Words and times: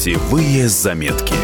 Путевые 0.00 0.66
заметки. 0.66 1.34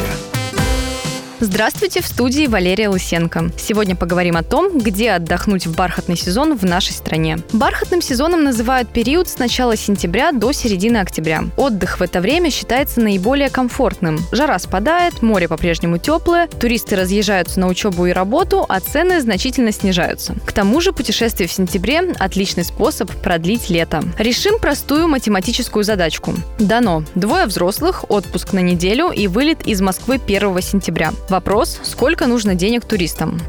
Здравствуйте, 1.39 2.01
в 2.01 2.07
студии 2.07 2.47
Валерия 2.47 2.89
Лысенко. 2.89 3.51
Сегодня 3.59 3.95
поговорим 3.95 4.39
о 4.39 4.43
том, 4.43 4.79
где 4.79 5.11
отдохнуть 5.11 5.67
в 5.67 5.77
бархатный 5.77 6.17
сезон 6.17 6.57
в 6.57 6.65
нашей 6.65 6.93
стране. 6.93 7.37
Бархатным 7.53 8.01
сезоном 8.01 8.43
называют 8.43 8.89
период 8.89 9.29
с 9.29 9.39
начала 9.39 9.77
сентября 9.77 10.33
до 10.33 10.53
середины 10.53 10.97
октября. 10.97 11.45
Отдых 11.59 12.01
в 12.01 12.03
это 12.03 12.23
время 12.23 12.51
считается 12.51 13.03
наиболее 13.03 13.51
комфортным. 13.51 14.19
Жара 14.33 14.59
спадает, 14.59 15.21
море 15.21 15.47
по-прежнему 15.47 15.99
теплое, 15.99 16.47
туристы 16.47 16.97
разъезжаются 16.97 17.61
на 17.61 17.67
учебу 17.67 18.07
и 18.07 18.13
работу, 18.13 18.65
а 18.67 18.81
цены 18.81 19.21
значительно 19.21 19.73
снижаются. 19.73 20.35
К 20.47 20.53
тому 20.53 20.81
же 20.81 20.95
путешествие 20.95 21.51
в 21.51 21.53
сентябре– 21.53 22.15
отличный 22.19 22.65
способ 22.65 23.11
продлить 23.11 23.69
лето. 23.69 24.03
Решим 24.19 24.59
простую 24.59 25.07
математическую 25.07 25.85
задачку. 25.85 26.33
Дано 26.59 27.03
двое 27.15 27.45
взрослых, 27.45 28.11
отпуск 28.11 28.55
на 28.55 28.61
неделю 28.61 29.11
и 29.11 29.27
вылет 29.27 29.67
из 29.67 29.83
Москвы 29.83 30.19
1 30.27 30.63
сентября. 30.63 31.13
Вопрос, 31.29 31.81
сколько 31.83 32.27
нужно 32.27 32.55
денег 32.55 32.85
туристам? 32.85 33.41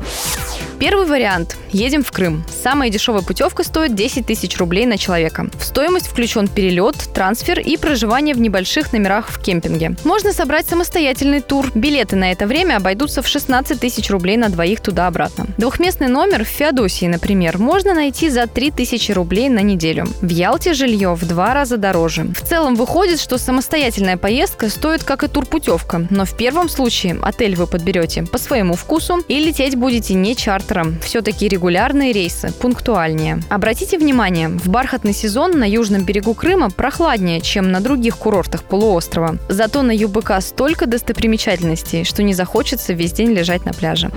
Первый 0.79 1.05
вариант. 1.05 1.57
Едем 1.71 2.03
в 2.03 2.11
Крым. 2.11 2.43
Самая 2.63 2.89
дешевая 2.89 3.21
путевка 3.21 3.63
стоит 3.63 3.95
10 3.95 4.25
тысяч 4.25 4.57
рублей 4.57 4.85
на 4.85 4.97
человека. 4.97 5.49
В 5.59 5.63
стоимость 5.63 6.07
включен 6.07 6.47
перелет, 6.47 6.95
трансфер 7.13 7.59
и 7.59 7.77
проживание 7.77 8.33
в 8.35 8.39
небольших 8.39 8.93
номерах 8.93 9.29
в 9.29 9.41
кемпинге. 9.41 9.95
Можно 10.03 10.33
собрать 10.33 10.67
самостоятельный 10.67 11.41
тур. 11.41 11.71
Билеты 11.73 12.15
на 12.15 12.31
это 12.31 12.47
время 12.47 12.77
обойдутся 12.77 13.21
в 13.21 13.27
16 13.27 13.79
тысяч 13.79 14.09
рублей 14.09 14.37
на 14.37 14.49
двоих 14.49 14.81
туда-обратно. 14.81 15.47
Двухместный 15.57 16.07
номер 16.07 16.43
в 16.45 16.47
Феодосии, 16.47 17.05
например, 17.05 17.57
можно 17.57 17.93
найти 17.93 18.29
за 18.29 18.47
3 18.47 18.71
тысячи 18.71 19.11
рублей 19.11 19.49
на 19.49 19.59
неделю. 19.59 20.05
В 20.21 20.29
Ялте 20.29 20.73
жилье 20.73 21.15
в 21.15 21.27
два 21.27 21.53
раза 21.53 21.77
дороже. 21.77 22.23
В 22.23 22.47
целом 22.47 22.75
выходит, 22.75 23.19
что 23.19 23.37
самостоятельная 23.37 24.17
поездка 24.17 24.69
стоит 24.69 25.03
как 25.03 25.23
и 25.23 25.27
турпутевка, 25.27 26.07
но 26.09 26.25
в 26.25 26.35
первом 26.37 26.69
случае 26.69 27.19
отель 27.21 27.55
вы 27.55 27.67
подберете 27.67 28.23
по 28.23 28.37
своему 28.37 28.75
вкусу 28.75 29.19
и 29.27 29.39
лететь 29.39 29.75
будете 29.75 30.13
не 30.13 30.35
чартером. 30.35 30.99
Все-таки 31.01 31.49
регулярные 31.57 32.13
рейсы 32.13 32.53
пунктуальнее. 32.53 33.41
Обратите 33.49 33.97
внимание, 33.97 34.47
в 34.47 34.69
бархатный 34.69 35.13
сезон 35.13 35.57
на 35.57 35.67
южном 35.67 36.03
берегу 36.03 36.35
Крыма 36.35 36.69
прохладнее, 36.69 37.41
чем 37.41 37.71
на 37.71 37.79
других 37.79 38.15
курортах 38.17 38.61
полуострова. 38.61 39.39
Зато 39.49 39.81
на 39.81 39.91
ЮБК 39.91 40.33
столько 40.41 40.85
достопримечательностей, 40.85 42.03
что 42.03 42.21
не 42.21 42.35
захочется 42.35 42.93
весь 42.93 43.11
день 43.11 43.31
лежать 43.31 43.65
на 43.65 43.73
пляже. 43.73 44.11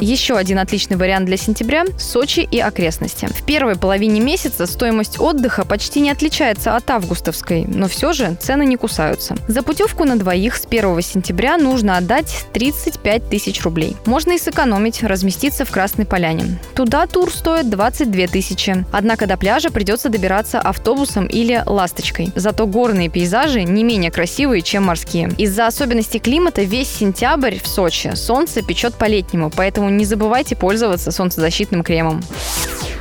Еще 0.00 0.36
один 0.36 0.58
отличный 0.58 0.98
вариант 0.98 1.24
для 1.24 1.38
сентября– 1.38 1.84
Сочи 1.98 2.40
и 2.40 2.60
окрестности. 2.60 3.26
В 3.26 3.44
первой 3.44 3.76
половине 3.76 4.20
месяца 4.20 4.66
стоимость 4.66 5.18
отдыха 5.18 5.64
почти 5.64 6.00
не 6.00 6.10
отличается 6.10 6.76
от 6.76 6.90
августовской, 6.90 7.64
но 7.66 7.88
все 7.88 8.12
же 8.12 8.36
цены 8.38 8.66
не 8.66 8.76
кусаются. 8.76 9.36
За 9.48 9.62
путевку 9.62 10.04
на 10.04 10.18
двоих 10.18 10.56
с 10.56 10.66
1 10.66 11.00
сентября 11.00 11.56
нужно 11.56 11.96
отдать 11.96 12.44
35 12.52 13.30
тысяч 13.30 13.62
рублей. 13.62 13.96
Можно 14.04 14.32
и 14.32 14.38
сэкономить, 14.38 15.02
разместиться 15.02 15.64
в 15.64 15.70
Красной 15.70 16.04
Поляне. 16.04 16.58
Туда 16.74 17.06
тур 17.06 17.32
стоит 17.32 17.70
22 17.70 18.26
тысячи. 18.26 18.84
Однако 18.92 19.26
до 19.26 19.38
пляжа 19.38 19.70
придется 19.70 20.10
добираться 20.10 20.60
автобусом 20.60 21.26
или 21.26 21.62
ласточкой. 21.64 22.32
Зато 22.34 22.66
горные 22.66 23.08
пейзажи 23.08 23.62
не 23.62 23.82
менее 23.82 24.10
красивые, 24.10 24.60
чем 24.60 24.84
морские. 24.84 25.30
Из-за 25.38 25.66
особенностей 25.66 26.18
климата 26.18 26.62
весь 26.62 26.90
сентябрь 26.90 27.58
в 27.58 27.66
Сочи 27.66 28.12
солнце 28.14 28.62
печет 28.62 28.94
по-летнему, 28.94 29.50
поэтому 29.54 29.85
не 29.88 30.04
забывайте 30.04 30.56
пользоваться 30.56 31.10
солнцезащитным 31.10 31.82
кремом. 31.82 32.22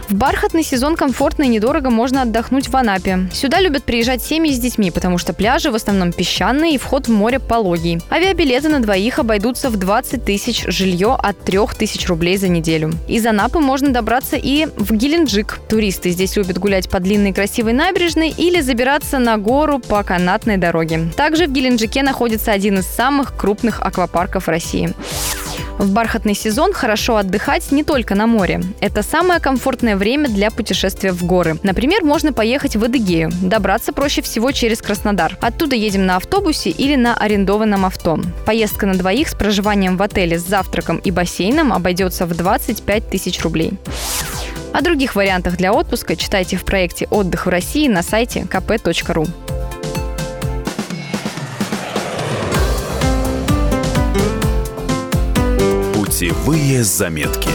В 0.09 0.13
бархатный 0.13 0.63
сезон 0.63 0.95
комфортно 0.95 1.43
и 1.43 1.47
недорого 1.47 1.89
можно 1.89 2.21
отдохнуть 2.21 2.69
в 2.69 2.75
Анапе. 2.75 3.27
Сюда 3.33 3.59
любят 3.59 3.83
приезжать 3.83 4.21
семьи 4.21 4.53
с 4.53 4.59
детьми, 4.59 4.91
потому 4.91 5.17
что 5.17 5.33
пляжи 5.33 5.71
в 5.71 5.75
основном 5.75 6.11
песчаные 6.11 6.75
и 6.75 6.77
вход 6.77 7.07
в 7.07 7.11
море 7.11 7.39
пологий. 7.39 7.99
Авиабилеты 8.11 8.69
на 8.69 8.81
двоих 8.81 9.17
обойдутся 9.17 9.71
в 9.71 9.77
20 9.77 10.23
тысяч, 10.23 10.63
жилье 10.67 11.15
от 11.17 11.39
3 11.43 11.59
тысяч 11.75 12.07
рублей 12.07 12.37
за 12.37 12.49
неделю. 12.49 12.91
Из 13.07 13.25
Анапы 13.25 13.59
можно 13.59 13.89
добраться 13.89 14.35
и 14.35 14.67
в 14.77 14.93
Геленджик. 14.93 15.59
Туристы 15.67 16.11
здесь 16.11 16.35
любят 16.35 16.59
гулять 16.59 16.87
по 16.87 16.99
длинной 16.99 17.33
красивой 17.33 17.73
набережной 17.73 18.29
или 18.29 18.61
забираться 18.61 19.17
на 19.17 19.37
гору 19.37 19.79
по 19.79 20.03
канатной 20.03 20.57
дороге. 20.57 21.09
Также 21.17 21.47
в 21.47 21.51
Геленджике 21.51 22.03
находится 22.03 22.51
один 22.51 22.77
из 22.77 22.85
самых 22.85 23.35
крупных 23.35 23.81
аквапарков 23.81 24.47
России. 24.47 24.93
В 25.77 25.91
бархатный 25.91 26.35
сезон 26.35 26.71
хорошо 26.73 27.17
отдыхать 27.17 27.71
не 27.71 27.83
только 27.83 28.15
на 28.15 28.27
море. 28.27 28.61
Это 28.79 29.03
самое 29.03 29.39
комфортное 29.39 29.97
время 29.97 30.29
для 30.29 30.49
путешествия 30.49 31.11
в 31.11 31.23
горы. 31.25 31.57
Например, 31.63 32.03
можно 32.03 32.31
поехать 32.31 32.75
в 32.75 32.83
Адыгею. 32.83 33.29
Добраться 33.41 33.91
проще 33.91 34.21
всего 34.21 34.51
через 34.51 34.81
Краснодар. 34.81 35.37
Оттуда 35.41 35.75
едем 35.75 36.05
на 36.05 36.15
автобусе 36.15 36.69
или 36.69 36.95
на 36.95 37.15
арендованном 37.15 37.85
авто. 37.85 38.19
Поездка 38.45 38.85
на 38.85 38.95
двоих 38.95 39.29
с 39.29 39.35
проживанием 39.35 39.97
в 39.97 40.01
отеле 40.01 40.39
с 40.39 40.43
завтраком 40.43 40.97
и 40.97 41.11
бассейном 41.11 41.73
обойдется 41.73 42.25
в 42.25 42.35
25 42.35 43.09
тысяч 43.09 43.41
рублей. 43.41 43.73
О 44.73 44.81
других 44.81 45.15
вариантах 45.15 45.57
для 45.57 45.73
отпуска 45.73 46.15
читайте 46.15 46.57
в 46.57 46.65
проекте 46.65 47.07
«Отдых 47.09 47.45
в 47.45 47.49
России» 47.49 47.87
на 47.87 48.01
сайте 48.01 48.41
kp.ru. 48.41 49.44
Путевые 56.15 56.81
заметки. 56.85 57.49